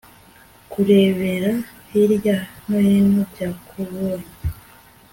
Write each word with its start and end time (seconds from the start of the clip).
kurebera 0.71 1.51
hirya 1.89 2.37
no 2.67 2.77
hino 2.87 3.21
byakubonye 3.31 4.29